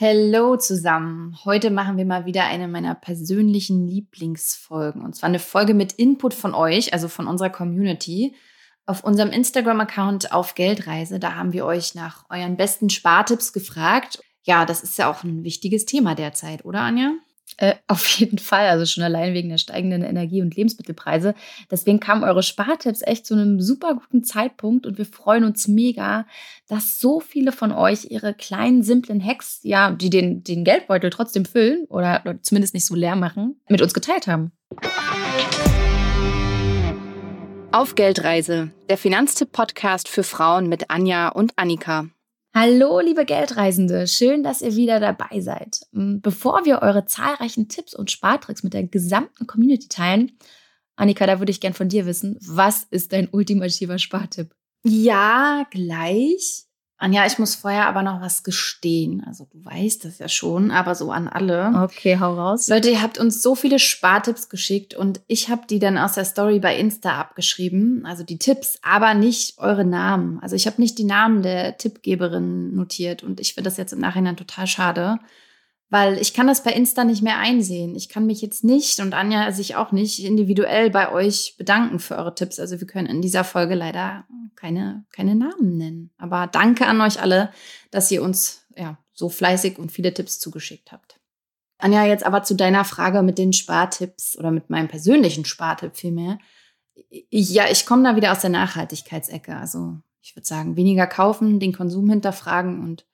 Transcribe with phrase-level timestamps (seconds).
[0.00, 1.38] Hallo zusammen.
[1.44, 5.00] Heute machen wir mal wieder eine meiner persönlichen Lieblingsfolgen.
[5.04, 8.34] Und zwar eine Folge mit Input von euch, also von unserer Community.
[8.86, 14.18] Auf unserem Instagram-Account auf Geldreise, da haben wir euch nach euren besten Spartipps gefragt.
[14.42, 17.12] Ja, das ist ja auch ein wichtiges Thema derzeit, oder Anja?
[17.56, 21.34] Äh, auf jeden Fall, also schon allein wegen der steigenden Energie- und Lebensmittelpreise.
[21.70, 26.26] Deswegen kamen eure Spartipps echt zu einem super guten Zeitpunkt und wir freuen uns mega,
[26.68, 31.44] dass so viele von euch ihre kleinen, simplen Hacks, ja, die den, den Geldbeutel trotzdem
[31.44, 34.52] füllen oder, oder zumindest nicht so leer machen, mit uns geteilt haben.
[37.72, 42.06] Auf Geldreise, der Finanztipp-Podcast für Frauen mit Anja und Annika.
[42.56, 45.80] Hallo, liebe Geldreisende, schön, dass ihr wieder dabei seid.
[45.90, 50.38] Mm, bevor wir eure zahlreichen Tipps und Spartricks mit der gesamten Community teilen,
[50.94, 54.54] Annika, da würde ich gern von dir wissen, was ist dein ultimativer Spartipp?
[54.84, 56.66] Ja, gleich.
[57.04, 59.22] Anja, ich muss vorher aber noch was gestehen.
[59.26, 61.70] Also du weißt das ja schon, aber so an alle.
[61.84, 62.66] Okay, hau raus.
[62.68, 66.24] Leute, ihr habt uns so viele Spartipps geschickt und ich habe die dann aus der
[66.24, 70.38] Story bei Insta abgeschrieben, also die Tipps, aber nicht eure Namen.
[70.40, 74.00] Also ich habe nicht die Namen der Tippgeberin notiert und ich finde das jetzt im
[74.00, 75.18] Nachhinein total schade
[75.94, 77.94] weil ich kann das bei Insta nicht mehr einsehen.
[77.94, 82.16] Ich kann mich jetzt nicht und Anja sich auch nicht individuell bei euch bedanken für
[82.16, 82.58] eure Tipps.
[82.58, 84.24] Also wir können in dieser Folge leider
[84.56, 86.10] keine, keine Namen nennen.
[86.18, 87.52] Aber danke an euch alle,
[87.92, 91.20] dass ihr uns ja so fleißig und viele Tipps zugeschickt habt.
[91.78, 96.40] Anja, jetzt aber zu deiner Frage mit den Spartipps oder mit meinem persönlichen Spartipp vielmehr.
[97.30, 99.56] Ja, ich komme da wieder aus der Nachhaltigkeitsecke.
[99.56, 103.06] Also ich würde sagen, weniger kaufen, den Konsum hinterfragen und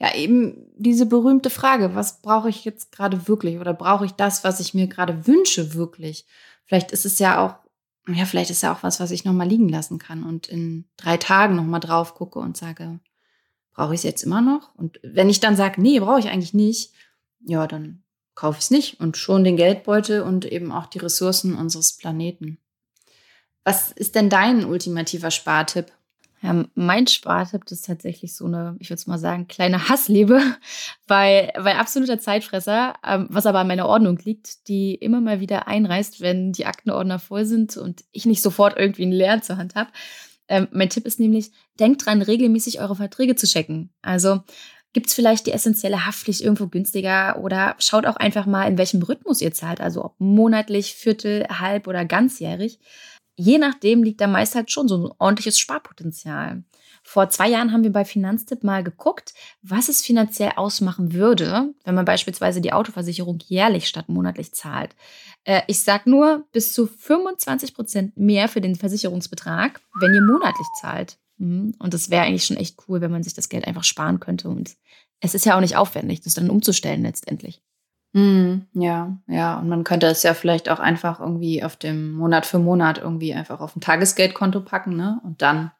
[0.00, 4.44] ja, eben diese berühmte Frage, was brauche ich jetzt gerade wirklich oder brauche ich das,
[4.44, 6.24] was ich mir gerade wünsche, wirklich?
[6.66, 7.56] Vielleicht ist es ja auch,
[8.12, 11.16] ja, vielleicht ist ja auch was, was ich nochmal liegen lassen kann und in drei
[11.16, 13.00] Tagen nochmal drauf gucke und sage,
[13.72, 14.74] brauche ich es jetzt immer noch?
[14.76, 16.92] Und wenn ich dann sage, nee, brauche ich eigentlich nicht,
[17.40, 18.02] ja, dann
[18.34, 22.58] kaufe ich es nicht und schon den Geldbeutel und eben auch die Ressourcen unseres Planeten.
[23.64, 25.92] Was ist denn dein ultimativer Spartipp?
[26.40, 30.40] Ja, mein Spartipp ist tatsächlich so eine, ich würde es mal sagen, kleine Hassliebe,
[31.08, 35.66] weil, weil absoluter Zeitfresser, ähm, was aber an meiner Ordnung liegt, die immer mal wieder
[35.66, 39.74] einreißt, wenn die Aktenordner voll sind und ich nicht sofort irgendwie einen leeren zur Hand
[39.74, 39.90] habe.
[40.46, 41.50] Ähm, mein Tipp ist nämlich,
[41.80, 43.90] denkt dran, regelmäßig eure Verträge zu checken.
[44.00, 44.40] Also
[44.92, 49.02] gibt es vielleicht die essentielle Haftpflicht irgendwo günstiger oder schaut auch einfach mal, in welchem
[49.02, 52.78] Rhythmus ihr zahlt, also ob monatlich, viertel, halb oder ganzjährig
[53.38, 56.64] je nachdem liegt da meist halt schon so ein ordentliches Sparpotenzial.
[57.04, 59.32] Vor zwei Jahren haben wir bei Finanztipp mal geguckt,
[59.62, 64.94] was es finanziell ausmachen würde, wenn man beispielsweise die Autoversicherung jährlich statt monatlich zahlt.
[65.44, 70.66] Äh, ich sag nur, bis zu 25 Prozent mehr für den Versicherungsbetrag, wenn ihr monatlich
[70.80, 71.16] zahlt.
[71.38, 71.74] Mhm.
[71.78, 74.48] Und das wäre eigentlich schon echt cool, wenn man sich das Geld einfach sparen könnte.
[74.48, 74.76] Und
[75.20, 77.62] es ist ja auch nicht aufwendig, das dann umzustellen letztendlich.
[78.12, 79.58] Mm, ja, ja.
[79.58, 83.34] Und man könnte es ja vielleicht auch einfach irgendwie auf dem Monat für Monat irgendwie
[83.34, 85.20] einfach auf ein Tagesgeldkonto packen, ne?
[85.24, 85.70] Und dann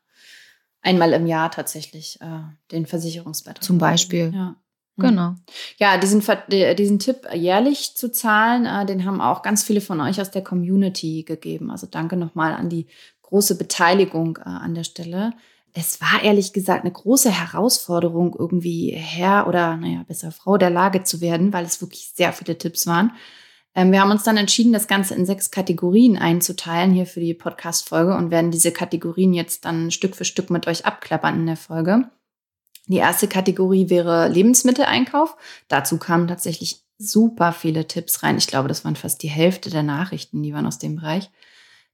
[0.83, 2.41] einmal im Jahr tatsächlich äh,
[2.71, 3.65] den Versicherungsbeitrag.
[3.65, 4.33] Zum Beispiel.
[4.35, 4.57] Ja.
[4.97, 5.03] Mhm.
[5.03, 5.35] Genau.
[5.79, 10.21] Ja, diesen, diesen Tipp jährlich zu zahlen, äh, den haben auch ganz viele von euch
[10.21, 11.71] aus der Community gegeben.
[11.71, 12.87] Also danke nochmal an die
[13.23, 15.33] große Beteiligung äh, an der Stelle
[15.75, 21.03] es war ehrlich gesagt eine große Herausforderung, irgendwie Herr oder, naja, besser Frau der Lage
[21.05, 23.13] zu werden, weil es wirklich sehr viele Tipps waren.
[23.75, 27.35] Ähm, wir haben uns dann entschieden, das Ganze in sechs Kategorien einzuteilen hier für die
[27.35, 31.57] Podcast-Folge und werden diese Kategorien jetzt dann Stück für Stück mit euch abklappern in der
[31.57, 32.11] Folge.
[32.87, 35.37] Die erste Kategorie wäre Lebensmitteleinkauf.
[35.69, 38.39] Dazu kamen tatsächlich super viele Tipps rein.
[38.39, 41.31] Ich glaube, das waren fast die Hälfte der Nachrichten, die waren aus dem Bereich.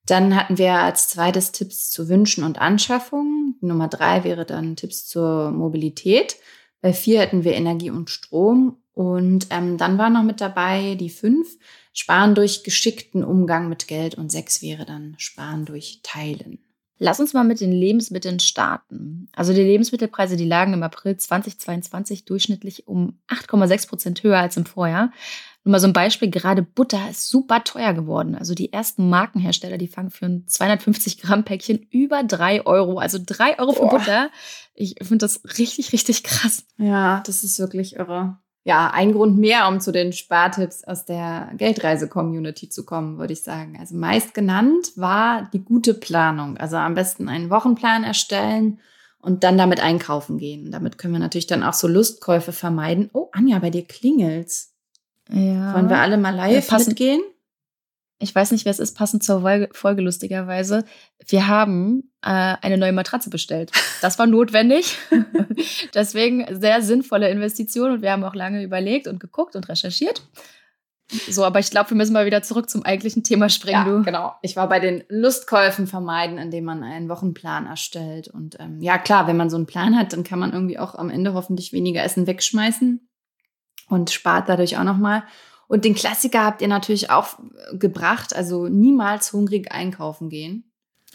[0.07, 3.57] Dann hatten wir als zweites Tipps zu Wünschen und Anschaffungen.
[3.61, 6.37] Nummer drei wäre dann Tipps zur Mobilität.
[6.83, 8.77] Bei vier hätten wir Energie und Strom.
[8.93, 11.57] Und ähm, dann war noch mit dabei die fünf,
[11.93, 14.17] Sparen durch geschickten Umgang mit Geld.
[14.17, 16.59] Und sechs wäre dann Sparen durch Teilen.
[16.99, 19.29] Lass uns mal mit den Lebensmitteln starten.
[19.35, 24.65] Also die Lebensmittelpreise, die lagen im April 2022 durchschnittlich um 8,6 Prozent höher als im
[24.65, 25.11] Vorjahr.
[25.65, 28.35] Nur mal so ein Beispiel, gerade Butter ist super teuer geworden.
[28.35, 32.99] Also die ersten Markenhersteller, die fangen für ein 250 Gramm Päckchen über drei Euro.
[32.99, 33.99] Also drei Euro für Boah.
[33.99, 34.31] Butter.
[34.75, 36.65] Ich finde das richtig, richtig krass.
[36.77, 38.37] Ja, das ist wirklich irre.
[38.65, 43.43] Ja, ein Grund mehr, um zu den Spartipps aus der Geldreise-Community zu kommen, würde ich
[43.43, 43.79] sagen.
[43.81, 46.59] Also meist genannt war die gute Planung.
[46.59, 48.81] Also am besten einen Wochenplan erstellen
[49.19, 50.71] und dann damit einkaufen gehen.
[50.71, 53.09] Damit können wir natürlich dann auch so Lustkäufe vermeiden.
[53.15, 54.74] Oh, Anja, bei dir klingelt's.
[55.31, 55.75] Ja.
[55.75, 57.23] Wollen wir alle mal live ja, mitgehen?
[58.25, 60.85] ich weiß nicht, wer es ist, passend zur Folge, Folge lustigerweise.
[61.27, 63.71] Wir haben äh, eine neue Matratze bestellt.
[64.01, 64.99] Das war notwendig.
[65.95, 70.23] Deswegen sehr sinnvolle Investition und wir haben auch lange überlegt und geguckt und recherchiert.
[71.29, 73.87] So, aber ich glaube, wir müssen mal wieder zurück zum eigentlichen Thema springen.
[73.87, 74.03] Ja, du.
[74.03, 74.35] genau.
[74.41, 78.29] Ich war bei den Lustkäufen vermeiden, indem man einen Wochenplan erstellt.
[78.29, 80.95] Und ähm, ja, klar, wenn man so einen Plan hat, dann kann man irgendwie auch
[80.95, 83.07] am Ende hoffentlich weniger Essen wegschmeißen
[83.89, 85.25] und spart dadurch auch nochmal.
[85.67, 87.39] Und den Klassiker habt ihr natürlich auch
[87.73, 90.71] gebracht, also niemals hungrig einkaufen gehen.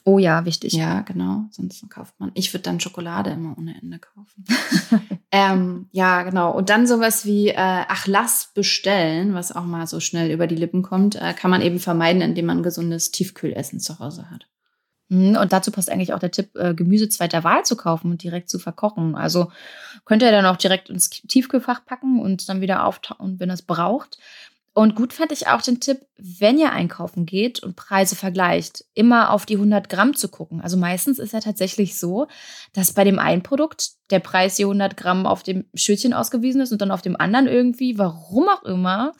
[0.05, 0.73] Oh ja, wichtig.
[0.73, 1.45] Ja, genau.
[1.51, 2.31] Sonst kauft man.
[2.33, 4.43] Ich würde dann Schokolade immer ohne Ende kaufen.
[5.31, 6.51] ähm, ja, genau.
[6.51, 10.55] Und dann sowas wie, äh, ach, lass bestellen, was auch mal so schnell über die
[10.55, 14.47] Lippen kommt, äh, kann man eben vermeiden, indem man gesundes Tiefkühlessen zu Hause hat.
[15.09, 18.23] Mhm, und dazu passt eigentlich auch der Tipp, äh, Gemüse zweiter Wahl zu kaufen und
[18.23, 19.15] direkt zu verkochen.
[19.15, 19.51] Also
[20.05, 23.63] könnt ihr dann auch direkt ins Tiefkühlfach packen und dann wieder auftauen, wenn ihr es
[23.63, 24.17] braucht.
[24.73, 29.31] Und gut fand ich auch den Tipp, wenn ihr einkaufen geht und Preise vergleicht, immer
[29.31, 30.61] auf die 100 Gramm zu gucken.
[30.61, 32.27] Also meistens ist ja tatsächlich so,
[32.73, 36.71] dass bei dem einen Produkt der Preis je 100 Gramm auf dem Schildchen ausgewiesen ist
[36.71, 39.13] und dann auf dem anderen irgendwie, warum auch immer,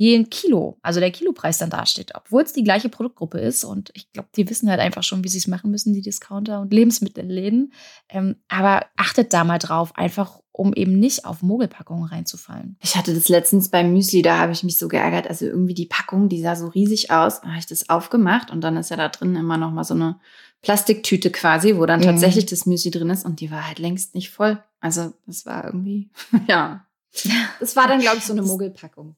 [0.00, 3.64] je ein Kilo, also der Kilopreis dann dasteht, obwohl es die gleiche Produktgruppe ist.
[3.64, 6.62] Und ich glaube, die wissen halt einfach schon, wie sie es machen müssen, die Discounter
[6.62, 7.74] und Lebensmittelläden.
[8.08, 12.78] Ähm, aber achtet da mal drauf, einfach um eben nicht auf Mogelpackungen reinzufallen.
[12.80, 15.28] Ich hatte das letztens beim Müsli, da habe ich mich so geärgert.
[15.28, 17.42] Also irgendwie die Packung, die sah so riesig aus.
[17.42, 19.92] Da habe ich das aufgemacht und dann ist ja da drin immer noch mal so
[19.92, 20.18] eine
[20.62, 22.04] Plastiktüte quasi, wo dann mhm.
[22.04, 24.62] tatsächlich das Müsli drin ist und die war halt längst nicht voll.
[24.80, 26.08] Also das war irgendwie,
[26.48, 26.86] ja.
[27.60, 29.16] Das war dann, glaube ich, so eine Mogelpackung.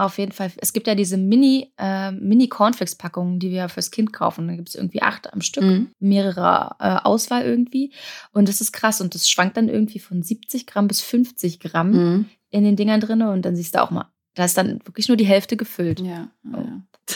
[0.00, 0.50] Auf jeden Fall.
[0.56, 4.48] Es gibt ja diese Mini, äh, Mini Cornflakes-Packungen, die wir fürs Kind kaufen.
[4.48, 5.90] Da gibt es irgendwie acht am Stück, mhm.
[5.98, 7.92] mehrere äh, Auswahl irgendwie.
[8.32, 9.02] Und das ist krass.
[9.02, 12.26] Und das schwankt dann irgendwie von 70 Gramm bis 50 Gramm mhm.
[12.48, 13.20] in den Dingern drin.
[13.20, 16.00] Und dann siehst du auch mal, da ist dann wirklich nur die Hälfte gefüllt.
[16.00, 16.56] Ja, ja.
[16.56, 16.64] Oh.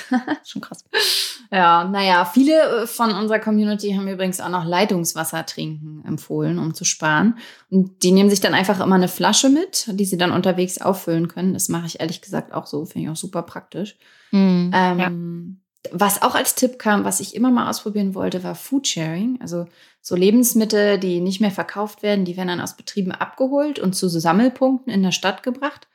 [0.45, 0.85] schon krass.
[1.51, 6.75] Ja, naja, viele äh, von unserer Community haben übrigens auch noch Leitungswasser trinken empfohlen, um
[6.75, 7.39] zu sparen.
[7.71, 11.29] Und die nehmen sich dann einfach immer eine Flasche mit, die sie dann unterwegs auffüllen
[11.29, 11.55] können.
[11.55, 13.97] Das mache ich ehrlich gesagt auch so, finde ich auch super praktisch.
[14.33, 15.11] Mhm, ähm, ja.
[15.93, 19.39] Was auch als Tipp kam, was ich immer mal ausprobieren wollte, war Foodsharing.
[19.41, 19.67] Also
[20.03, 24.09] so Lebensmittel, die nicht mehr verkauft werden, die werden dann aus Betrieben abgeholt und zu
[24.09, 25.89] Sammelpunkten in der Stadt gebracht.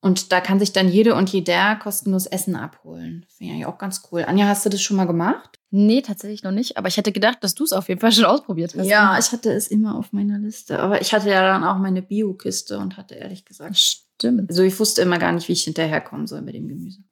[0.00, 3.26] Und da kann sich dann jede und jeder kostenlos Essen abholen.
[3.36, 4.24] Finde ich auch ganz cool.
[4.24, 5.58] Anja, hast du das schon mal gemacht?
[5.70, 6.76] Nee, tatsächlich noch nicht.
[6.76, 8.86] Aber ich hätte gedacht, dass du es auf jeden Fall schon ausprobiert hast.
[8.86, 10.78] Ja, ich hatte es immer auf meiner Liste.
[10.78, 13.76] Aber ich hatte ja dann auch meine Bio-Kiste und hatte ehrlich gesagt.
[13.76, 14.48] Stimmt.
[14.48, 17.02] Also ich wusste immer gar nicht, wie ich hinterherkommen soll mit dem Gemüse.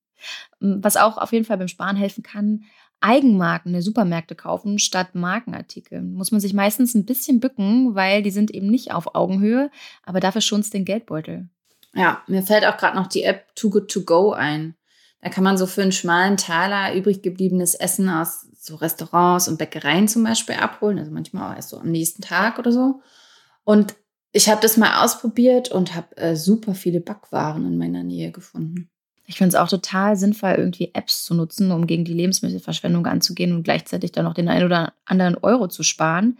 [0.60, 2.64] Was auch auf jeden Fall beim Sparen helfen kann,
[3.00, 6.02] Eigenmarken der Supermärkte kaufen statt Markenartikel.
[6.02, 9.70] Muss man sich meistens ein bisschen bücken, weil die sind eben nicht auf Augenhöhe,
[10.02, 11.48] aber dafür schont es den Geldbeutel.
[11.94, 14.74] Ja, mir fällt auch gerade noch die App Too Good To Go ein.
[15.22, 19.58] Da kann man so für einen schmalen Taler übrig gebliebenes Essen aus so Restaurants und
[19.58, 20.98] Bäckereien zum Beispiel abholen.
[20.98, 23.00] Also manchmal auch erst so am nächsten Tag oder so.
[23.64, 23.94] Und
[24.32, 28.90] ich habe das mal ausprobiert und habe äh, super viele Backwaren in meiner Nähe gefunden.
[29.24, 33.54] Ich finde es auch total sinnvoll, irgendwie Apps zu nutzen, um gegen die Lebensmittelverschwendung anzugehen
[33.54, 36.38] und gleichzeitig dann noch den einen oder anderen Euro zu sparen.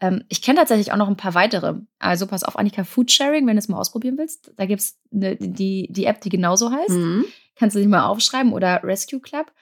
[0.00, 1.74] Ähm, ich kenne tatsächlich auch noch ein paar weitere.
[1.98, 4.52] Also pass auf, Annika, Foodsharing, wenn du es mal ausprobieren willst.
[4.56, 6.90] Da gibt es ne, die, die App, die genauso heißt.
[6.90, 7.24] Mhm.
[7.56, 9.52] Kannst du dich mal aufschreiben oder Rescue Club.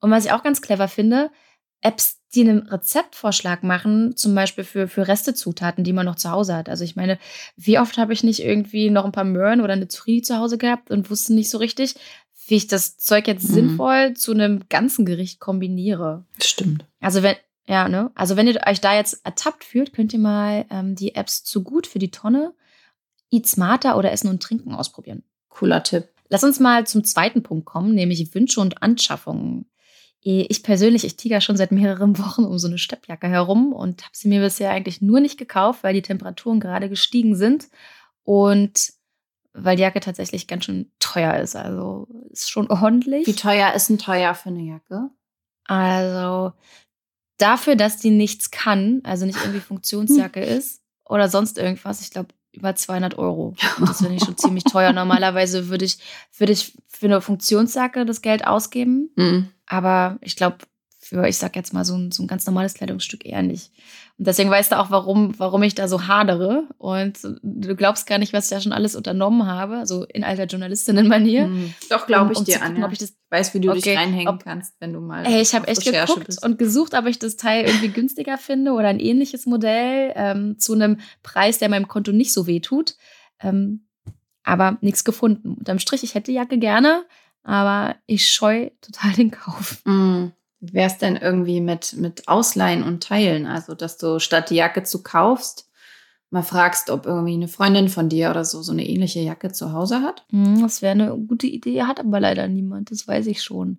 [0.00, 1.30] Und was ich auch ganz clever finde,
[1.80, 6.54] Apps, die einen Rezeptvorschlag machen, zum Beispiel für, für Restezutaten, die man noch zu Hause
[6.54, 6.68] hat.
[6.68, 7.18] Also ich meine,
[7.56, 10.58] wie oft habe ich nicht irgendwie noch ein paar Möhren oder eine Zucchini zu Hause
[10.58, 11.94] gehabt und wusste nicht so richtig,
[12.46, 13.54] wie ich das Zeug jetzt mhm.
[13.54, 16.24] sinnvoll zu einem ganzen Gericht kombiniere.
[16.42, 16.84] Stimmt.
[17.00, 17.36] Also wenn,
[17.68, 18.10] ja, ne?
[18.14, 21.62] Also wenn ihr euch da jetzt ertappt fühlt, könnt ihr mal ähm, die Apps zu
[21.62, 22.54] gut für die Tonne,
[23.30, 25.24] Eat Smarter oder Essen und Trinken ausprobieren.
[25.48, 26.08] Cooler Tipp.
[26.28, 29.66] Lass uns mal zum zweiten Punkt kommen, nämlich Wünsche und Anschaffungen.
[30.20, 34.16] Ich persönlich, ich tiger schon seit mehreren Wochen um so eine Steppjacke herum und habe
[34.16, 37.68] sie mir bisher eigentlich nur nicht gekauft, weil die Temperaturen gerade gestiegen sind
[38.24, 38.92] und
[39.52, 41.54] weil die Jacke tatsächlich ganz schön teuer ist.
[41.54, 43.26] Also ist schon ordentlich.
[43.26, 45.10] Wie teuer ist ein teuer für eine Jacke?
[45.64, 46.52] Also
[47.38, 52.28] dafür, dass die nichts kann, also nicht irgendwie Funktionsjacke ist oder sonst irgendwas, ich glaube
[52.52, 53.54] über 200 Euro.
[53.78, 54.92] Und das finde ich schon ziemlich teuer.
[54.94, 55.98] Normalerweise würde ich,
[56.38, 59.10] würde ich für eine Funktionsjacke das Geld ausgeben.
[59.14, 59.48] Mhm.
[59.66, 60.58] Aber ich glaube,
[60.98, 63.70] für, ich sag jetzt mal, so ein, so ein ganz normales Kleidungsstück eher nicht.
[64.18, 66.66] Und deswegen weißt du auch, warum, warum ich da so hadere.
[66.78, 70.44] Und du glaubst gar nicht, was ich da schon alles unternommen habe, also in alter
[70.44, 71.48] Journalistinnen-Manier.
[71.48, 71.74] Mhm.
[71.90, 72.86] Doch, glaube ich um, um dir, Anja.
[72.86, 75.42] Ob ich das weiß, wie du okay, dich reinhängen ob, kannst, wenn du mal Hey,
[75.42, 76.44] ich habe echt Recherche geguckt bist.
[76.44, 80.72] und gesucht, ob ich das Teil irgendwie günstiger finde oder ein ähnliches Modell ähm, zu
[80.72, 82.94] einem Preis, der meinem Konto nicht so weh tut.
[83.40, 83.86] Ähm,
[84.44, 85.56] aber nichts gefunden.
[85.58, 87.04] Unterm Strich, ich hätte die Jacke gerne,
[87.42, 89.82] aber ich scheue total den Kauf.
[89.84, 90.28] Mm.
[90.60, 93.46] Wäre es denn irgendwie mit, mit Ausleihen und Teilen?
[93.46, 95.70] Also, dass du statt die Jacke zu kaufst,
[96.30, 99.72] mal fragst, ob irgendwie eine Freundin von dir oder so so eine ähnliche Jacke zu
[99.72, 100.24] Hause hat?
[100.30, 103.78] Hm, das wäre eine gute Idee, hat aber leider niemand, das weiß ich schon.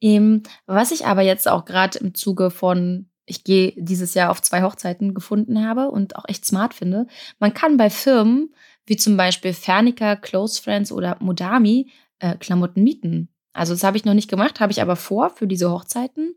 [0.00, 4.42] Ähm, was ich aber jetzt auch gerade im Zuge von ich gehe dieses Jahr auf
[4.42, 7.06] zwei Hochzeiten gefunden habe und auch echt smart finde.
[7.38, 8.52] Man kann bei Firmen
[8.84, 13.28] wie zum Beispiel Fernica, Close Friends oder Modami äh, Klamotten mieten.
[13.52, 16.36] Also das habe ich noch nicht gemacht, habe ich aber vor für diese Hochzeiten.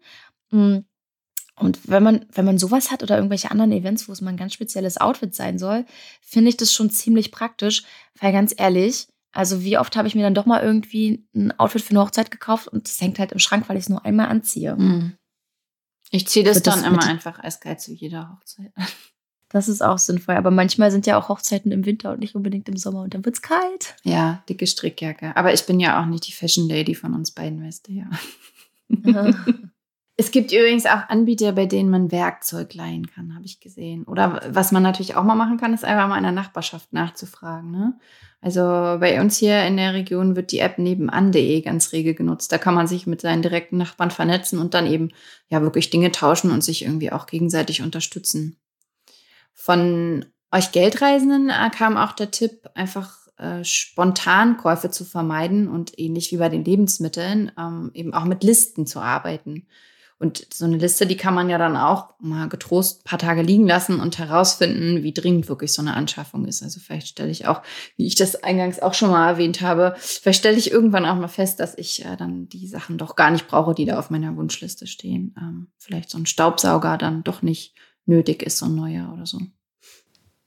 [0.52, 0.86] Hm,
[1.58, 4.38] und wenn man, wenn man sowas hat oder irgendwelche anderen Events, wo es mal ein
[4.38, 5.86] ganz spezielles Outfit sein soll,
[6.22, 7.84] finde ich das schon ziemlich praktisch.
[8.20, 11.82] Weil ganz ehrlich, also wie oft habe ich mir dann doch mal irgendwie ein Outfit
[11.82, 14.28] für eine Hochzeit gekauft und es hängt halt im Schrank, weil ich es nur einmal
[14.28, 14.76] anziehe.
[14.76, 15.18] Mhm.
[16.12, 18.74] Ich ziehe das, das dann immer einfach eiskalt zu jeder Hochzeit
[19.56, 20.36] Das ist auch sinnvoll.
[20.36, 23.24] Aber manchmal sind ja auch Hochzeiten im Winter und nicht unbedingt im Sommer und dann
[23.24, 23.96] wird es kalt.
[24.04, 25.32] Ja, dicke Strickjacke.
[25.38, 28.10] Aber ich bin ja auch nicht die Fashion Lady von uns beiden, weißt du ja.
[30.18, 34.04] Es gibt übrigens auch Anbieter, bei denen man Werkzeug leihen kann, habe ich gesehen.
[34.06, 37.70] Oder was man natürlich auch mal machen kann, ist einfach mal in der Nachbarschaft nachzufragen.
[37.72, 38.00] Ne?
[38.40, 42.52] Also bei uns hier in der Region wird die App nebenan.de ganz rege genutzt.
[42.52, 45.12] Da kann man sich mit seinen direkten Nachbarn vernetzen und dann eben
[45.50, 48.58] ja wirklich Dinge tauschen und sich irgendwie auch gegenseitig unterstützen.
[49.56, 56.32] Von euch Geldreisenden äh, kam auch der Tipp, einfach äh, Spontankäufe zu vermeiden und ähnlich
[56.32, 59.66] wie bei den Lebensmitteln ähm, eben auch mit Listen zu arbeiten.
[60.18, 63.42] Und so eine Liste, die kann man ja dann auch mal getrost ein paar Tage
[63.42, 66.64] liegen lassen und herausfinden, wie dringend wirklich so eine Anschaffung ist.
[66.64, 67.62] Also vielleicht stelle ich auch,
[67.98, 71.28] wie ich das eingangs auch schon mal erwähnt habe, vielleicht stelle ich irgendwann auch mal
[71.28, 74.38] fest, dass ich äh, dann die Sachen doch gar nicht brauche, die da auf meiner
[74.38, 75.36] Wunschliste stehen.
[75.38, 79.40] Ähm, vielleicht so ein Staubsauger dann doch nicht nötig ist, so ein neuer oder so.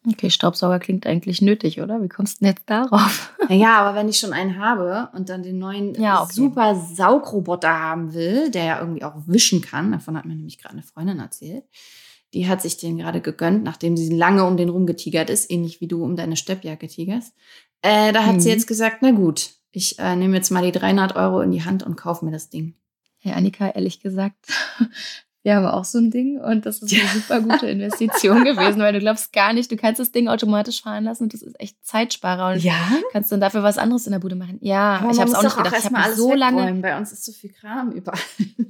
[0.06, 2.02] Okay, Staubsauger klingt eigentlich nötig, oder?
[2.02, 3.34] Wie kommst du denn jetzt darauf?
[3.50, 6.32] Ja, aber wenn ich schon einen habe und dann den neuen ja, okay.
[6.32, 10.74] super Saugroboter haben will, der ja irgendwie auch wischen kann, davon hat mir nämlich gerade
[10.74, 11.64] eine Freundin erzählt,
[12.34, 15.88] die hat sich den gerade gegönnt, nachdem sie lange um den rumgetigert ist, ähnlich wie
[15.88, 17.34] du um deine Steppjacke tigerst.
[17.82, 18.40] Äh, da hat mhm.
[18.40, 21.64] sie jetzt gesagt, na gut, ich äh, nehme jetzt mal die 300 Euro in die
[21.64, 22.74] Hand und kaufe mir das Ding.
[23.20, 24.36] Ja, Annika, ehrlich gesagt,
[25.48, 27.08] wir haben auch so ein Ding und das ist eine ja.
[27.08, 31.04] super gute Investition gewesen, weil du glaubst gar nicht, du kannst das Ding automatisch fahren
[31.04, 32.74] lassen und das ist echt Zeitsparer und ja?
[33.12, 34.58] kannst dann dafür was anderes in der Bude machen.
[34.60, 35.74] Ja, Aber ich habe es auch nicht gedacht.
[35.74, 36.74] Auch ich habe so lange.
[36.82, 38.20] Bei uns ist so viel Kram überall.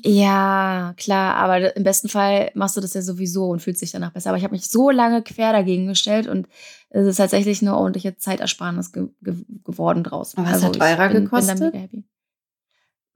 [0.04, 4.12] Ja, klar, aber im besten Fall machst du das ja sowieso und fühlst dich danach
[4.12, 4.30] besser.
[4.30, 6.46] Aber ich habe mich so lange quer dagegen gestellt und
[6.90, 10.36] es ist tatsächlich eine ordentliche Zeitersparnis ge ge geworden draus.
[10.36, 11.58] Aber was also hat eurer gekostet?
[11.58, 12.04] Bin mega happy.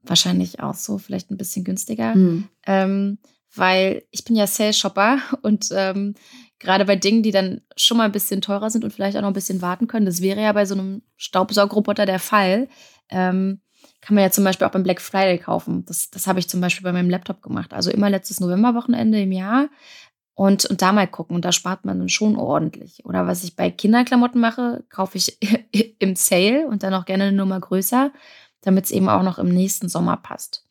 [0.01, 2.13] Wahrscheinlich auch so, vielleicht ein bisschen günstiger.
[2.13, 2.49] Hm.
[2.65, 3.19] Ähm,
[3.55, 6.15] weil ich bin ja Sales-Shopper und ähm,
[6.59, 9.29] gerade bei Dingen, die dann schon mal ein bisschen teurer sind und vielleicht auch noch
[9.29, 12.67] ein bisschen warten können, das wäre ja bei so einem Staubsaugroboter der Fall,
[13.09, 13.61] ähm,
[14.01, 15.85] kann man ja zum Beispiel auch beim Black Friday kaufen.
[15.85, 17.73] Das, das habe ich zum Beispiel bei meinem Laptop gemacht.
[17.73, 19.69] Also immer letztes Novemberwochenende im Jahr
[20.35, 21.35] und, und da mal gucken.
[21.35, 23.05] Und da spart man dann schon ordentlich.
[23.05, 25.37] Oder was ich bei Kinderklamotten mache, kaufe ich
[25.99, 28.11] im Sale und dann auch gerne eine Nummer größer,
[28.61, 30.65] damit es eben auch noch im nächsten Sommer passt.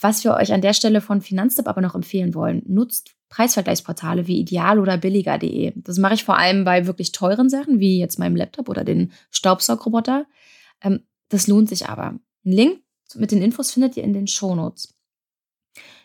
[0.00, 4.38] Was wir euch an der Stelle von Finanztipp aber noch empfehlen wollen, nutzt Preisvergleichsportale wie
[4.38, 5.72] ideal oder billiger.de.
[5.76, 9.12] Das mache ich vor allem bei wirklich teuren Sachen, wie jetzt meinem Laptop oder den
[9.30, 10.26] Staubsaugroboter.
[10.82, 12.18] Ähm, das lohnt sich aber.
[12.44, 12.80] Ein Link
[13.14, 14.94] mit den Infos findet ihr in den Shownotes.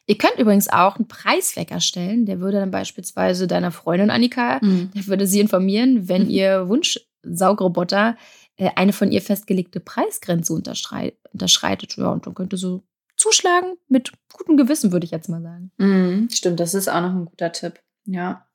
[0.08, 2.26] Ihr könnt übrigens auch einen Preiswecker stellen.
[2.26, 4.92] Der würde dann beispielsweise deiner Freundin Annika, mhm.
[4.96, 8.18] der würde sie informieren, wenn ihr Wunschsaugroboter
[8.58, 11.98] äh, eine von ihr festgelegte Preisgrenze unterschreitet.
[11.98, 12.84] Ja, und dann könnte so
[13.22, 15.72] zuschlagen mit gutem Gewissen, würde ich jetzt mal sagen.
[15.78, 17.80] Mhm, stimmt, das ist auch noch ein guter Tipp.
[18.06, 18.48] Ja.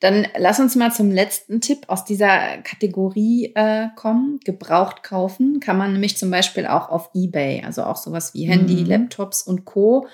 [0.00, 4.38] Dann lass uns mal zum letzten Tipp aus dieser Kategorie äh, kommen.
[4.44, 8.82] Gebraucht kaufen kann man nämlich zum Beispiel auch auf eBay, also auch sowas wie Handy,
[8.82, 8.86] mhm.
[8.86, 10.06] Laptops und Co.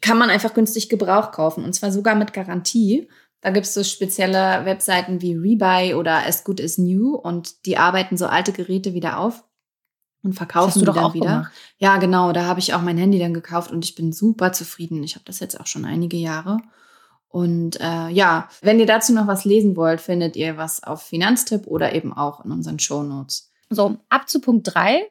[0.00, 3.08] Kann man einfach günstig Gebrauch kaufen und zwar sogar mit Garantie.
[3.40, 7.76] Da gibt es so spezielle Webseiten wie Rebuy oder As Good as New und die
[7.76, 9.44] arbeiten so alte Geräte wieder auf
[10.26, 11.26] und verkaufen du die dann wieder.
[11.26, 11.52] Gemacht.
[11.78, 15.02] Ja, genau, da habe ich auch mein Handy dann gekauft und ich bin super zufrieden.
[15.02, 16.58] Ich habe das jetzt auch schon einige Jahre.
[17.28, 21.66] Und äh, ja, wenn ihr dazu noch was lesen wollt, findet ihr was auf Finanztipp
[21.66, 23.52] oder eben auch in unseren Show Notes.
[23.70, 25.08] So, ab zu Punkt 3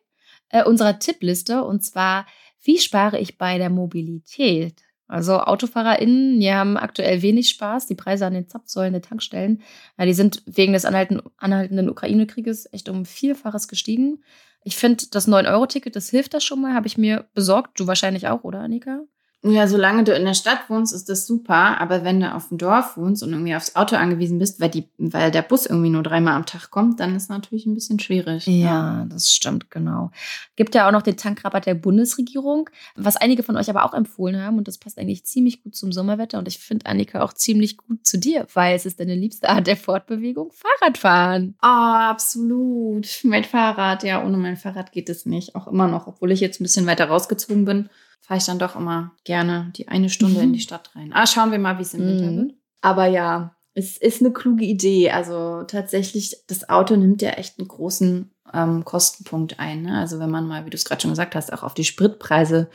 [0.50, 2.26] äh, unserer Tippliste und zwar,
[2.62, 4.82] wie spare ich bei der Mobilität?
[5.08, 7.86] Also AutofahrerInnen, die haben aktuell wenig Spaß.
[7.86, 9.62] Die Preise an den Zapfsäulen der Tankstellen,
[9.98, 14.24] ja, die sind wegen des anhaltenden Ukraine-Krieges echt um Vielfaches gestiegen.
[14.64, 17.80] Ich finde, das 9-Euro-Ticket, das hilft das schon mal, habe ich mir besorgt.
[17.80, 19.04] Du wahrscheinlich auch, oder, Annika?
[19.48, 21.80] Ja, solange du in der Stadt wohnst, ist das super.
[21.80, 24.90] Aber wenn du auf dem Dorf wohnst und irgendwie aufs Auto angewiesen bist, weil, die,
[24.98, 28.48] weil der Bus irgendwie nur dreimal am Tag kommt, dann ist natürlich ein bisschen schwierig.
[28.48, 30.10] Ja, das stimmt, genau.
[30.56, 34.42] Gibt ja auch noch den Tankrabatt der Bundesregierung, was einige von euch aber auch empfohlen
[34.42, 34.58] haben.
[34.58, 36.40] Und das passt eigentlich ziemlich gut zum Sommerwetter.
[36.40, 39.68] Und ich finde, Annika, auch ziemlich gut zu dir, weil es ist deine liebste Art
[39.68, 41.54] der Fortbewegung, Fahrradfahren.
[41.62, 43.20] Oh, absolut.
[43.22, 45.54] Mein Fahrrad, ja, ohne mein Fahrrad geht es nicht.
[45.54, 47.90] Auch immer noch, obwohl ich jetzt ein bisschen weiter rausgezogen bin
[48.26, 50.46] fahre ich dann doch immer gerne die eine Stunde mhm.
[50.46, 51.12] in die Stadt rein.
[51.14, 52.38] Ah, schauen wir mal, wie es im Winter mhm.
[52.38, 52.54] wird.
[52.82, 55.12] Aber ja, es ist eine kluge Idee.
[55.12, 59.84] Also tatsächlich, das Auto nimmt ja echt einen großen ähm, Kostenpunkt ein.
[59.84, 60.00] Ne?
[60.00, 62.70] Also wenn man mal, wie du es gerade schon gesagt hast, auch auf die Spritpreise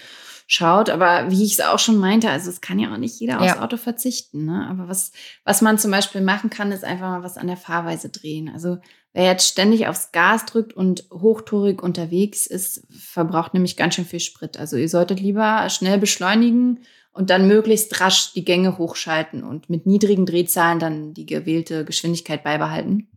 [0.46, 0.88] schaut.
[0.88, 3.58] Aber wie ich es auch schon meinte, also es kann ja auch nicht jeder aufs
[3.58, 4.44] Auto verzichten.
[4.44, 4.68] Ne?
[4.68, 5.10] Aber was,
[5.44, 8.48] was man zum Beispiel machen kann, ist einfach mal was an der Fahrweise drehen.
[8.48, 8.78] Also
[9.12, 14.20] Wer jetzt ständig aufs Gas drückt und hochtourig unterwegs ist, verbraucht nämlich ganz schön viel
[14.20, 14.56] Sprit.
[14.56, 16.80] Also ihr solltet lieber schnell beschleunigen
[17.12, 22.44] und dann möglichst rasch die Gänge hochschalten und mit niedrigen Drehzahlen dann die gewählte Geschwindigkeit
[22.44, 23.08] beibehalten.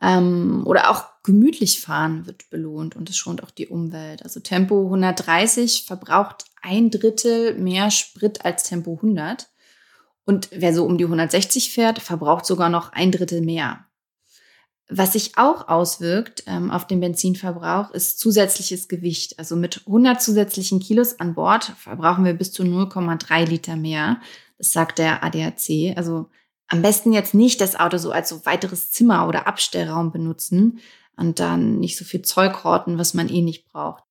[0.00, 4.22] Ähm, oder auch gemütlich fahren wird belohnt und es schont auch die Umwelt.
[4.22, 9.48] Also Tempo 130 verbraucht ein Drittel mehr Sprit als Tempo 100.
[10.24, 13.84] Und wer so um die 160 fährt, verbraucht sogar noch ein Drittel mehr.
[14.92, 19.38] Was sich auch auswirkt ähm, auf den Benzinverbrauch, ist zusätzliches Gewicht.
[19.38, 24.20] Also mit 100 zusätzlichen Kilos an Bord verbrauchen wir bis zu 0,3 Liter mehr.
[24.58, 25.96] Das sagt der ADAC.
[25.96, 26.26] Also
[26.66, 30.80] am besten jetzt nicht das Auto so als so weiteres Zimmer oder Abstellraum benutzen
[31.16, 34.02] und dann nicht so viel Zeug horten, was man eh nicht braucht.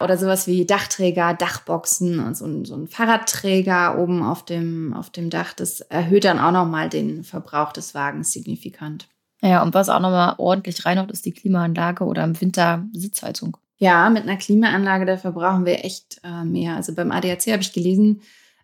[0.00, 5.08] Oder sowas wie Dachträger, Dachboxen und so ein, so ein Fahrradträger oben auf dem, auf
[5.08, 5.54] dem Dach.
[5.54, 9.08] Das erhöht dann auch nochmal den Verbrauch des Wagens signifikant.
[9.44, 13.58] Ja, und was auch nochmal ordentlich reinhaut, ist die Klimaanlage oder im Winter Sitzheizung.
[13.76, 16.76] Ja, mit einer Klimaanlage, da verbrauchen wir echt äh, mehr.
[16.76, 18.22] Also beim ADAC habe ich gelesen,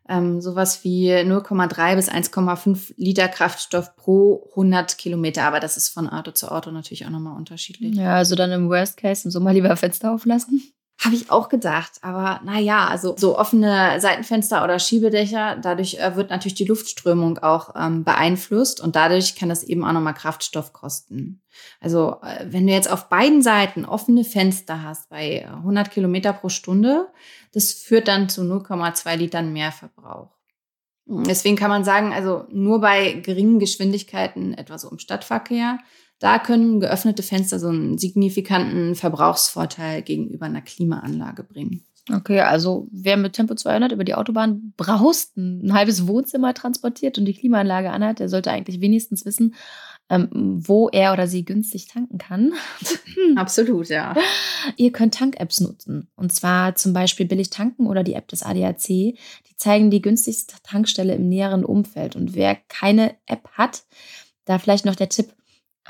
[0.09, 5.43] ähm, sowas wie 0,3 bis 1,5 Liter Kraftstoff pro 100 Kilometer.
[5.43, 7.95] Aber das ist von Auto zu Auto natürlich auch nochmal unterschiedlich.
[7.97, 10.63] Ja, also dann im Worst Case im Sommer lieber Fenster auflassen.
[11.03, 11.93] Habe ich auch gedacht.
[12.03, 17.75] Aber naja, also so offene Seitenfenster oder Schiebedächer, dadurch äh, wird natürlich die Luftströmung auch
[17.75, 21.41] ähm, beeinflusst und dadurch kann das eben auch nochmal Kraftstoff kosten.
[21.81, 26.51] Also äh, wenn du jetzt auf beiden Seiten offene Fenster hast bei 100 Kilometer pro
[26.51, 27.09] Stunde,
[27.53, 30.37] das führt dann zu 0,2 Litern mehr Verbrauch.
[31.07, 35.79] Deswegen kann man sagen, also nur bei geringen Geschwindigkeiten, etwa so im Stadtverkehr,
[36.21, 41.85] da können geöffnete Fenster so einen signifikanten Verbrauchsvorteil gegenüber einer Klimaanlage bringen.
[42.13, 47.25] Okay, also wer mit Tempo 200 über die Autobahn braust, ein halbes Wohnzimmer transportiert und
[47.25, 49.55] die Klimaanlage anhat, der sollte eigentlich wenigstens wissen,
[50.09, 52.53] ähm, wo er oder sie günstig tanken kann.
[53.37, 54.15] Absolut, ja.
[54.77, 56.09] Ihr könnt Tank-Apps nutzen.
[56.17, 58.87] Und zwar zum Beispiel Billig tanken oder die App des ADAC.
[58.89, 62.17] Die zeigen die günstigste Tankstelle im näheren Umfeld.
[62.17, 63.85] Und wer keine App hat,
[64.47, 65.33] da vielleicht noch der Tipp,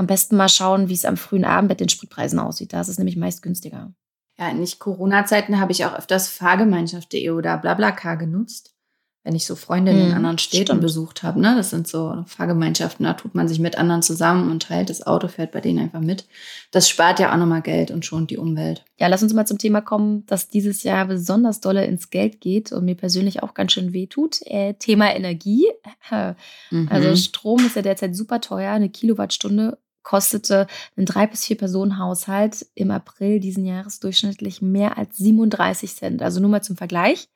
[0.00, 2.72] am besten mal schauen, wie es am frühen Abend mit den Spritpreisen aussieht.
[2.72, 3.92] Da ist es nämlich meist günstiger.
[4.38, 8.74] Ja, in Nicht-Corona-Zeiten habe ich auch öfters Fahrgemeinschaft.de oder Blablacar genutzt,
[9.22, 11.38] wenn ich so Freundinnen in hm, anderen Städten besucht habe.
[11.38, 11.54] Ne?
[11.54, 15.28] Das sind so Fahrgemeinschaften, da tut man sich mit anderen zusammen und teilt das Auto,
[15.28, 16.24] fährt bei denen einfach mit.
[16.70, 18.86] Das spart ja auch nochmal Geld und schont die Umwelt.
[18.98, 22.72] Ja, lass uns mal zum Thema kommen, das dieses Jahr besonders dolle ins Geld geht
[22.72, 24.40] und mir persönlich auch ganz schön weh tut.
[24.46, 25.66] Äh, Thema Energie.
[26.70, 26.88] Mhm.
[26.90, 28.72] Also Strom ist ja derzeit super teuer.
[28.72, 34.98] Eine Kilowattstunde kostete ein drei bis vier Personen Haushalt im April diesen Jahres durchschnittlich mehr
[34.98, 36.22] als 37 Cent.
[36.22, 37.28] Also nur mal zum Vergleich.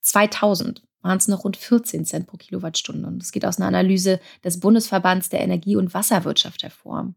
[0.00, 3.06] 2000 waren es noch rund 14 Cent pro Kilowattstunde.
[3.06, 7.14] Und das geht aus einer Analyse des Bundesverbands der Energie- und Wasserwirtschaft hervor.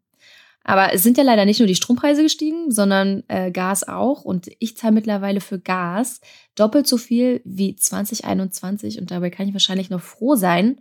[0.64, 4.24] Aber es sind ja leider nicht nur die Strompreise gestiegen, sondern äh, Gas auch.
[4.24, 6.22] Und ich zahle mittlerweile für Gas
[6.56, 9.00] doppelt so viel wie 2021.
[9.00, 10.80] Und dabei kann ich wahrscheinlich noch froh sein,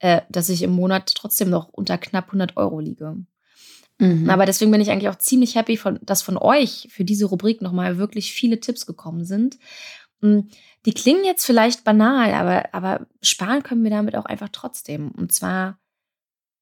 [0.00, 3.16] äh, dass ich im Monat trotzdem noch unter knapp 100 Euro liege.
[4.02, 4.28] Mhm.
[4.28, 7.62] Aber deswegen bin ich eigentlich auch ziemlich happy, von, dass von euch für diese Rubrik
[7.62, 9.58] nochmal wirklich viele Tipps gekommen sind.
[10.20, 10.48] Hm,
[10.84, 15.12] die klingen jetzt vielleicht banal, aber, aber sparen können wir damit auch einfach trotzdem.
[15.12, 15.78] Und zwar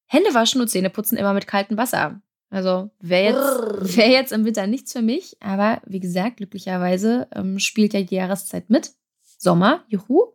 [0.05, 2.21] Hände waschen und Zähne putzen immer mit kaltem Wasser.
[2.51, 7.57] Also wäre jetzt, wär jetzt im Winter nichts für mich, aber wie gesagt, glücklicherweise ähm,
[7.57, 8.91] spielt ja die Jahreszeit mit.
[9.39, 10.33] Sommer, juhu.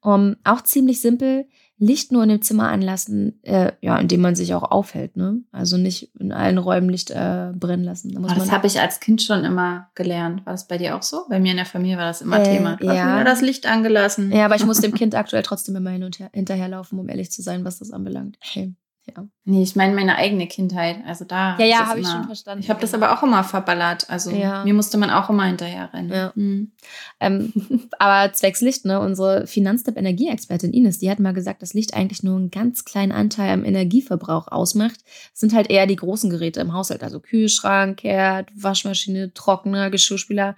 [0.00, 1.46] Um, auch ziemlich simpel.
[1.78, 5.42] Licht nur in dem Zimmer anlassen, äh, ja, in dem man sich auch aufhält, ne?
[5.52, 8.12] Also nicht in allen Räumen Licht äh, brennen lassen.
[8.12, 10.46] Da das habe ich als Kind schon immer gelernt.
[10.46, 11.26] War das bei dir auch so?
[11.28, 12.76] Bei mir in der Familie war das immer äh, Thema.
[12.76, 13.22] Du ja.
[13.24, 14.32] das Licht angelassen.
[14.32, 17.30] Ja, aber ich muss dem Kind aktuell trotzdem immer hin und her, hinterherlaufen, um ehrlich
[17.30, 18.38] zu sein, was das anbelangt.
[18.40, 18.74] Hey.
[19.06, 19.26] Ja.
[19.44, 20.98] Nee, ich meine meine eigene Kindheit.
[21.06, 21.56] Also da.
[21.58, 22.62] Ja, ja, habe ich schon verstanden.
[22.64, 24.10] Ich habe das aber auch immer verballert.
[24.10, 24.64] Also Ja.
[24.64, 26.10] mir musste man auch immer hinterher rennen.
[26.10, 26.32] Ja.
[26.34, 26.72] Mhm.
[27.20, 27.52] Ähm,
[27.98, 32.36] aber zwecks Licht, ne, unsere Finanztipp-Energieexpertin Ines, die hat mal gesagt, dass Licht eigentlich nur
[32.36, 35.00] einen ganz kleinen Anteil am Energieverbrauch ausmacht.
[35.32, 40.56] Es sind halt eher die großen Geräte im Haushalt, also Kühlschrank, Herd, Waschmaschine, Trockner, Geschirrspüler,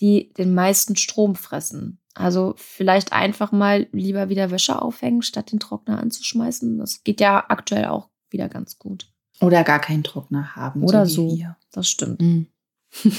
[0.00, 1.98] die den meisten Strom fressen.
[2.16, 6.78] Also vielleicht einfach mal lieber wieder Wäsche aufhängen, statt den Trockner anzuschmeißen.
[6.78, 9.06] Das geht ja aktuell auch wieder ganz gut.
[9.40, 10.82] Oder gar keinen Trockner haben.
[10.82, 11.36] Oder so.
[11.36, 11.56] wir.
[11.72, 12.20] Das stimmt.
[12.20, 12.46] Mhm.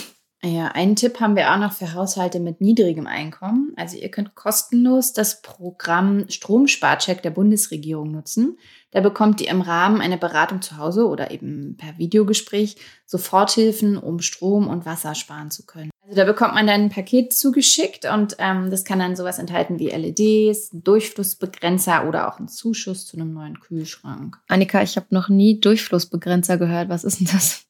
[0.43, 3.73] Ja, einen Tipp haben wir auch noch für Haushalte mit niedrigem Einkommen.
[3.75, 8.59] Also ihr könnt kostenlos das Programm Stromsparcheck der Bundesregierung nutzen.
[8.91, 14.19] Da bekommt ihr im Rahmen einer Beratung zu Hause oder eben per Videogespräch Soforthilfen, um
[14.19, 15.89] Strom und Wasser sparen zu können.
[16.07, 19.77] Also da bekommt man dann ein Paket zugeschickt und ähm, das kann dann sowas enthalten
[19.77, 24.39] wie LEDs, Durchflussbegrenzer oder auch einen Zuschuss zu einem neuen Kühlschrank.
[24.47, 26.87] Annika, ich habe noch nie Durchflussbegrenzer gehört.
[26.87, 27.65] Was ist denn das?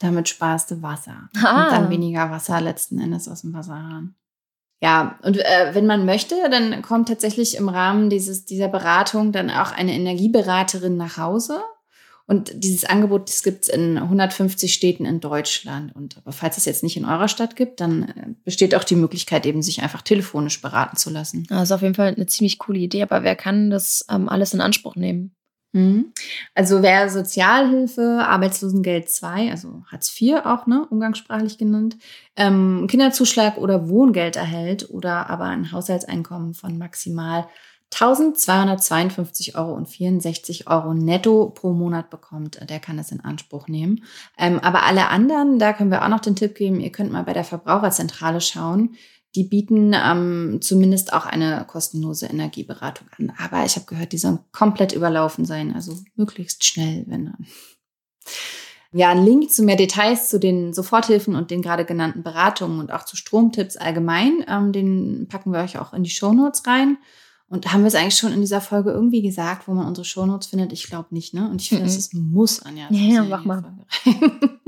[0.00, 1.30] Damit sparst du Wasser.
[1.42, 1.64] Ah.
[1.64, 4.14] Und dann weniger Wasser letzten Endes aus dem Wasserhahn.
[4.82, 9.50] Ja, und äh, wenn man möchte, dann kommt tatsächlich im Rahmen dieses, dieser Beratung dann
[9.50, 11.58] auch eine Energieberaterin nach Hause.
[12.28, 15.96] Und dieses Angebot, das gibt es in 150 Städten in Deutschland.
[15.96, 18.96] Und aber falls es jetzt nicht in eurer Stadt gibt, dann äh, besteht auch die
[18.96, 21.46] Möglichkeit, eben sich einfach telefonisch beraten zu lassen.
[21.48, 24.52] Das ist auf jeden Fall eine ziemlich coole Idee, aber wer kann das ähm, alles
[24.52, 25.34] in Anspruch nehmen?
[25.72, 26.12] Mhm.
[26.54, 31.96] Also wer Sozialhilfe, Arbeitslosengeld 2, also Hartz IV auch, ne, umgangssprachlich genannt,
[32.36, 37.46] ähm, Kinderzuschlag oder Wohngeld erhält oder aber ein Haushaltseinkommen von maximal
[37.92, 39.56] 1252,64
[40.66, 44.04] Euro Euro netto pro Monat bekommt, der kann das in Anspruch nehmen.
[44.36, 47.24] Ähm, aber alle anderen, da können wir auch noch den Tipp geben, ihr könnt mal
[47.24, 48.94] bei der Verbraucherzentrale schauen.
[49.34, 53.32] Die bieten ähm, zumindest auch eine kostenlose Energieberatung an.
[53.38, 55.74] Aber ich habe gehört, die sollen komplett überlaufen sein.
[55.74, 57.46] Also möglichst schnell, wenn dann.
[58.90, 62.90] Ja, ein Link zu mehr Details zu den Soforthilfen und den gerade genannten Beratungen und
[62.90, 66.96] auch zu Stromtipps allgemein, ähm, den packen wir euch auch in die Shownotes rein.
[67.50, 70.48] Und haben wir es eigentlich schon in dieser Folge irgendwie gesagt, wo man unsere Shownotes
[70.48, 70.72] findet?
[70.72, 71.48] Ich glaube nicht, ne?
[71.48, 71.88] Und ich finde, Mhm.
[71.88, 72.86] es muss Anja.
[72.90, 73.64] Ja, ja, mach mal.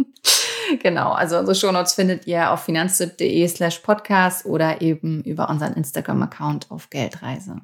[0.82, 6.70] Genau, also unsere Shownotes findet ihr auf finanztipp.de slash podcast oder eben über unseren Instagram-Account
[6.70, 7.56] auf Geldreise.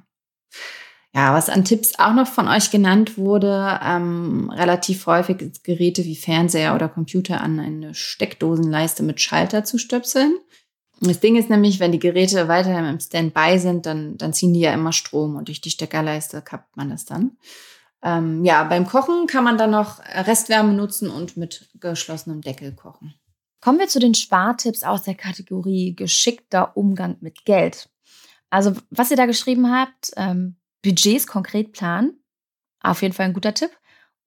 [1.15, 6.05] Ja, was an Tipps auch noch von euch genannt wurde, ähm, relativ häufig ist Geräte
[6.05, 10.35] wie Fernseher oder Computer an eine Steckdosenleiste mit Schalter zu stöpseln.
[11.01, 14.61] Das Ding ist nämlich, wenn die Geräte weiterhin im Standby sind, dann, dann ziehen die
[14.61, 17.37] ja immer Strom und durch die Steckerleiste kappt man das dann.
[18.03, 23.15] Ähm, ja, beim Kochen kann man dann noch Restwärme nutzen und mit geschlossenem Deckel kochen.
[23.61, 27.89] Kommen wir zu den Spartipps aus der Kategorie geschickter Umgang mit Geld.
[28.49, 32.23] Also, was ihr da geschrieben habt, ähm, Budgets konkret planen,
[32.81, 33.71] auf jeden Fall ein guter Tipp.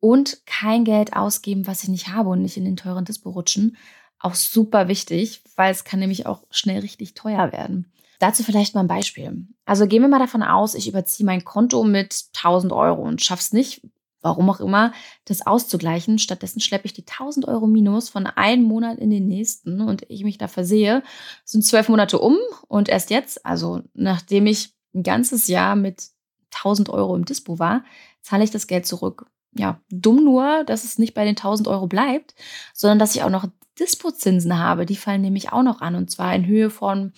[0.01, 3.77] Und kein Geld ausgeben, was ich nicht habe und nicht in den teuren Dispo rutschen.
[4.19, 7.91] Auch super wichtig, weil es kann nämlich auch schnell richtig teuer werden.
[8.19, 9.47] Dazu vielleicht mal ein Beispiel.
[9.65, 13.53] Also gehen wir mal davon aus, ich überziehe mein Konto mit 1000 Euro und schaff's
[13.53, 13.81] nicht,
[14.21, 14.91] warum auch immer,
[15.23, 16.19] das auszugleichen.
[16.19, 20.25] Stattdessen schleppe ich die 1000 Euro minus von einem Monat in den nächsten und ich
[20.25, 21.01] mich da versehe,
[21.45, 26.09] sind zwölf Monate um und erst jetzt, also nachdem ich ein ganzes Jahr mit
[26.53, 27.85] 1000 Euro im Dispo war,
[28.21, 29.27] zahle ich das Geld zurück.
[29.53, 32.35] Ja, dumm nur, dass es nicht bei den 1000 Euro bleibt,
[32.73, 33.47] sondern dass ich auch noch
[33.79, 34.85] Dispozinsen habe.
[34.85, 37.13] Die fallen nämlich auch noch an und zwar in Höhe von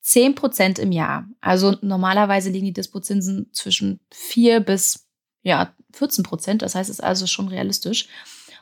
[0.00, 1.28] 10 Prozent im Jahr.
[1.40, 5.06] Also normalerweise liegen die Dispozinsen zwischen 4 bis
[5.42, 6.62] ja, 14 Prozent.
[6.62, 8.08] Das heißt, es ist also schon realistisch.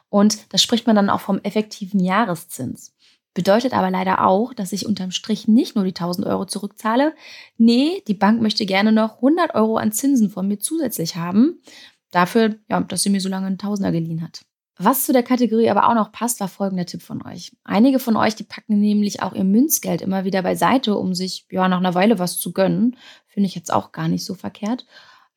[0.09, 2.95] Und da spricht man dann auch vom effektiven Jahreszins.
[3.35, 7.15] Bedeutet aber leider auch, dass ich unterm Strich nicht nur die 1000 Euro zurückzahle.
[7.57, 11.63] Nee, die Bank möchte gerne noch 100 Euro an Zinsen von mir zusätzlich haben.
[12.11, 14.43] Dafür, ja, dass sie mir so lange einen Tausender geliehen hat.
[14.79, 17.53] Was zu der Kategorie aber auch noch passt, war folgender Tipp von euch.
[17.63, 21.69] Einige von euch, die packen nämlich auch ihr Münzgeld immer wieder beiseite, um sich ja
[21.69, 22.97] nach einer Weile was zu gönnen.
[23.27, 24.87] Finde ich jetzt auch gar nicht so verkehrt.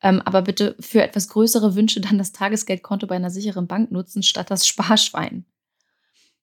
[0.02, 4.22] Ähm, aber bitte für etwas größere Wünsche dann das Tagesgeldkonto bei einer sicheren Bank nutzen,
[4.22, 5.44] statt das Sparschwein.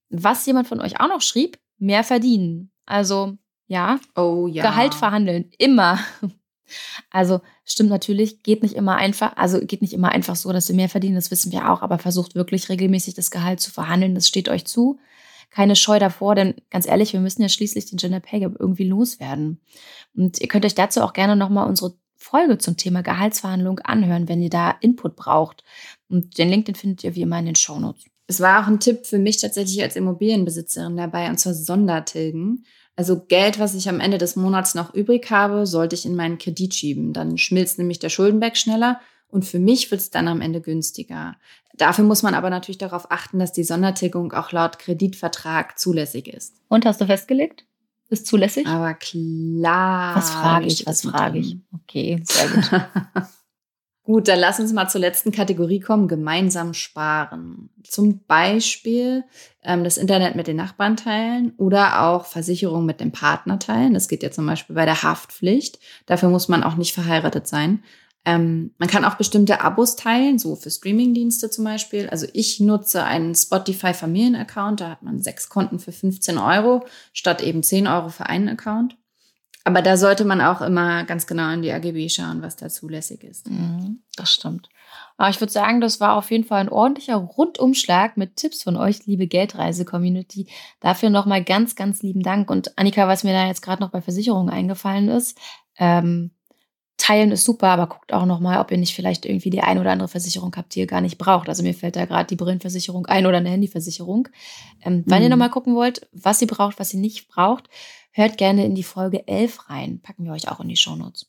[0.10, 2.72] Was jemand von euch auch noch schrieb, mehr verdienen.
[2.86, 4.64] Also ja, Oh ja.
[4.64, 6.00] Gehalt verhandeln, immer.
[7.10, 10.76] Also stimmt natürlich, geht nicht immer einfach, also geht nicht immer einfach so, dass ihr
[10.76, 14.28] mehr verdient, das wissen wir auch, aber versucht wirklich regelmäßig das Gehalt zu verhandeln, das
[14.28, 15.00] steht euch zu.
[15.50, 18.88] Keine Scheu davor, denn ganz ehrlich, wir müssen ja schließlich den Gender Pay Gap irgendwie
[18.88, 19.60] loswerden.
[20.16, 24.42] Und ihr könnt euch dazu auch gerne nochmal unsere Folge zum Thema Gehaltsverhandlung anhören, wenn
[24.42, 25.64] ihr da Input braucht.
[26.10, 28.06] Und den Link, den findet ihr wie immer in den Shownotes.
[28.28, 32.66] Es war auch ein Tipp für mich tatsächlich als Immobilienbesitzerin dabei, und zwar Sondertilgen.
[32.96, 36.38] Also Geld, was ich am Ende des Monats noch übrig habe, sollte ich in meinen
[36.38, 37.14] Kredit schieben.
[37.14, 41.36] Dann schmilzt nämlich der Schuldenberg schneller und für mich wird es dann am Ende günstiger.
[41.76, 46.56] Dafür muss man aber natürlich darauf achten, dass die Sondertilgung auch laut Kreditvertrag zulässig ist.
[46.68, 47.66] Und hast du festgelegt?
[48.10, 48.68] Ist zulässig?
[48.68, 50.16] Aber klar.
[50.16, 50.86] Was frage ich?
[50.86, 51.58] Was frage ich?
[51.74, 52.70] Okay, sehr gut.
[54.06, 57.70] Gut, dann lass uns mal zur letzten Kategorie kommen, gemeinsam sparen.
[57.84, 59.24] Zum Beispiel
[59.64, 63.94] ähm, das Internet mit den Nachbarn teilen oder auch Versicherung mit dem Partner teilen.
[63.94, 65.80] Das geht ja zum Beispiel bei der Haftpflicht.
[66.06, 67.82] Dafür muss man auch nicht verheiratet sein.
[68.26, 72.10] Ähm, man kann auch bestimmte Abos teilen, so für Streamingdienste zum Beispiel.
[72.10, 77.42] Also ich nutze einen Spotify Familienaccount, da hat man sechs Konten für 15 Euro statt
[77.42, 78.98] eben 10 Euro für einen Account.
[79.66, 83.24] Aber da sollte man auch immer ganz genau in die AGB schauen, was da zulässig
[83.24, 83.50] ist.
[83.50, 84.68] Mhm, das stimmt.
[85.18, 88.76] Aber ich würde sagen, das war auf jeden Fall ein ordentlicher Rundumschlag mit Tipps von
[88.76, 90.48] euch, liebe Geldreise-Community.
[90.82, 92.50] Dafür nochmal ganz, ganz lieben Dank.
[92.50, 95.38] Und Annika, was mir da jetzt gerade noch bei Versicherungen eingefallen ist,
[95.78, 96.32] ähm,
[96.98, 99.92] teilen ist super, aber guckt auch nochmal, ob ihr nicht vielleicht irgendwie die ein oder
[99.92, 101.50] andere Versicherung habt, die ihr gar nicht braucht.
[101.50, 104.30] Also mir fällt da gerade die Brillenversicherung ein oder eine Handyversicherung.
[104.84, 105.04] Ähm, mhm.
[105.08, 107.70] Wenn ihr nochmal gucken wollt, was ihr braucht, was ihr nicht braucht,
[108.14, 110.00] Hört gerne in die Folge 11 rein.
[110.02, 111.26] Packen wir euch auch in die Shownotes.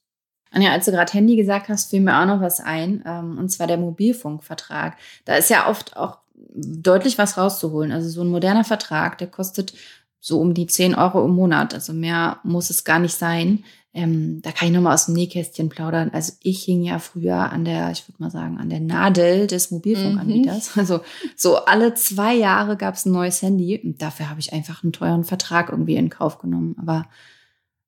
[0.51, 3.49] Anja, als du gerade Handy gesagt hast, fiel mir auch noch was ein, ähm, und
[3.49, 4.97] zwar der Mobilfunkvertrag.
[5.25, 6.19] Da ist ja oft auch
[6.55, 7.91] deutlich was rauszuholen.
[7.91, 9.75] Also so ein moderner Vertrag, der kostet
[10.21, 11.75] so um die 10 Euro im Monat.
[11.75, 13.65] Also mehr muss es gar nicht sein.
[13.97, 16.11] Ähm, da kann ich nochmal aus dem Nähkästchen plaudern.
[16.13, 19.71] Also ich hing ja früher an der, ich würde mal sagen, an der Nadel des
[19.71, 20.75] Mobilfunkanbieters.
[20.75, 20.81] Mhm.
[20.81, 21.01] Also
[21.37, 24.93] so alle zwei Jahre gab es ein neues Handy und dafür habe ich einfach einen
[24.93, 26.75] teuren Vertrag irgendwie in Kauf genommen.
[26.81, 27.07] Aber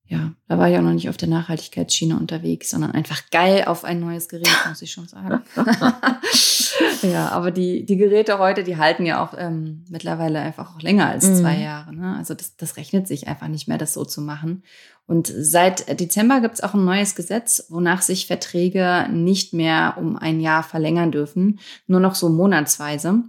[0.09, 3.85] ja, da war ich auch noch nicht auf der Nachhaltigkeitsschiene unterwegs, sondern einfach geil auf
[3.85, 5.42] ein neues Gerät, muss ich schon sagen.
[7.03, 11.09] ja, aber die, die Geräte heute, die halten ja auch ähm, mittlerweile einfach auch länger
[11.09, 11.35] als mhm.
[11.37, 11.92] zwei Jahre.
[11.92, 12.14] Ne?
[12.16, 14.62] Also das, das rechnet sich einfach nicht mehr, das so zu machen.
[15.07, 20.16] Und seit Dezember gibt es auch ein neues Gesetz, wonach sich Verträge nicht mehr um
[20.16, 23.23] ein Jahr verlängern dürfen, nur noch so monatsweise.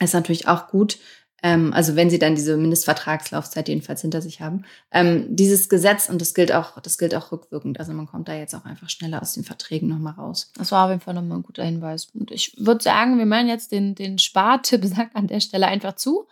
[0.00, 0.98] Ist natürlich auch gut,
[1.42, 4.64] ähm, also wenn sie dann diese Mindestvertragslaufzeit jedenfalls hinter sich haben.
[4.90, 8.34] Ähm, dieses Gesetz, und das gilt auch, das gilt auch rückwirkend, also man kommt da
[8.34, 10.52] jetzt auch einfach schneller aus den Verträgen nochmal raus.
[10.56, 12.06] Das war auf jeden Fall nochmal ein guter Hinweis.
[12.14, 15.94] Und ich würde sagen, wir meinen jetzt den, den Spartipp, sagt an der Stelle einfach
[15.94, 16.26] zu.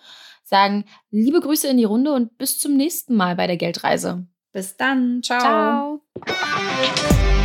[0.44, 4.26] Sagen, liebe Grüße in die Runde und bis zum nächsten Mal bei der Geldreise.
[4.52, 5.22] Bis dann.
[5.22, 6.00] Ciao.
[6.24, 7.37] Ciao.